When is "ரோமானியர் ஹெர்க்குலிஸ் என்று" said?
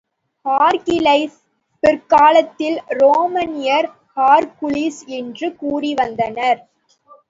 2.99-5.49